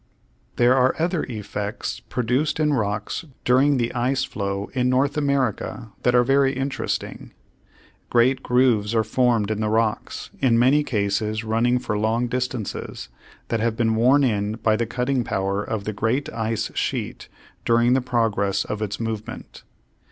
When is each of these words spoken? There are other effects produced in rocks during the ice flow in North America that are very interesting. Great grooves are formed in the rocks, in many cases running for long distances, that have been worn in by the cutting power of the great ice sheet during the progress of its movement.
There 0.55 0.75
are 0.75 0.95
other 0.97 1.25
effects 1.25 1.99
produced 1.99 2.59
in 2.59 2.73
rocks 2.73 3.25
during 3.45 3.77
the 3.77 3.93
ice 3.93 4.23
flow 4.23 4.71
in 4.73 4.89
North 4.89 5.15
America 5.15 5.91
that 6.01 6.15
are 6.15 6.23
very 6.23 6.53
interesting. 6.53 7.33
Great 8.09 8.41
grooves 8.41 8.95
are 8.95 9.03
formed 9.03 9.51
in 9.51 9.61
the 9.61 9.69
rocks, 9.69 10.31
in 10.39 10.57
many 10.57 10.83
cases 10.83 11.43
running 11.43 11.77
for 11.77 11.99
long 11.99 12.25
distances, 12.27 13.09
that 13.49 13.59
have 13.59 13.77
been 13.77 13.93
worn 13.93 14.23
in 14.23 14.53
by 14.63 14.75
the 14.75 14.87
cutting 14.87 15.23
power 15.23 15.63
of 15.63 15.83
the 15.83 15.93
great 15.93 16.33
ice 16.33 16.71
sheet 16.73 17.29
during 17.63 17.93
the 17.93 18.01
progress 18.01 18.65
of 18.65 18.81
its 18.81 18.99
movement. 18.99 19.61